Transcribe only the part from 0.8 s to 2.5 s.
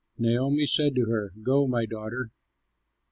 to her, "Go, my daughter."